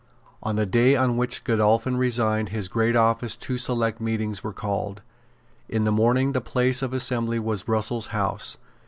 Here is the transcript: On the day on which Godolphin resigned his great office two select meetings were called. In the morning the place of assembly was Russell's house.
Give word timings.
On 0.41 0.55
the 0.55 0.65
day 0.65 0.95
on 0.95 1.15
which 1.15 1.43
Godolphin 1.43 1.95
resigned 1.95 2.49
his 2.49 2.69
great 2.69 2.95
office 2.95 3.35
two 3.35 3.59
select 3.59 4.01
meetings 4.01 4.43
were 4.43 4.51
called. 4.51 5.03
In 5.69 5.83
the 5.83 5.91
morning 5.91 6.31
the 6.31 6.41
place 6.41 6.81
of 6.81 6.91
assembly 6.91 7.37
was 7.37 7.67
Russell's 7.67 8.07
house. 8.07 8.57